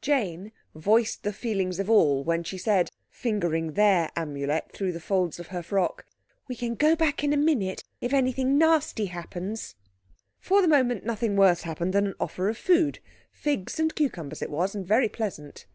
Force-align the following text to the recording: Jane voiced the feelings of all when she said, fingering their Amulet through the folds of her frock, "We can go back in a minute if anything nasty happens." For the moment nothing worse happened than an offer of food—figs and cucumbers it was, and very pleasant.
Jane 0.00 0.52
voiced 0.76 1.24
the 1.24 1.32
feelings 1.32 1.80
of 1.80 1.90
all 1.90 2.22
when 2.22 2.44
she 2.44 2.56
said, 2.56 2.88
fingering 3.10 3.72
their 3.72 4.10
Amulet 4.14 4.70
through 4.70 4.92
the 4.92 5.00
folds 5.00 5.40
of 5.40 5.48
her 5.48 5.60
frock, 5.60 6.06
"We 6.46 6.54
can 6.54 6.76
go 6.76 6.94
back 6.94 7.24
in 7.24 7.32
a 7.32 7.36
minute 7.36 7.82
if 8.00 8.12
anything 8.12 8.56
nasty 8.56 9.06
happens." 9.06 9.74
For 10.38 10.62
the 10.62 10.68
moment 10.68 11.04
nothing 11.04 11.34
worse 11.34 11.62
happened 11.62 11.94
than 11.94 12.06
an 12.06 12.14
offer 12.20 12.48
of 12.48 12.58
food—figs 12.58 13.80
and 13.80 13.92
cucumbers 13.92 14.40
it 14.40 14.50
was, 14.50 14.72
and 14.76 14.86
very 14.86 15.08
pleasant. 15.08 15.66